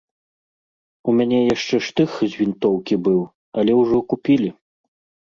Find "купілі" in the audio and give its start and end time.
4.15-4.49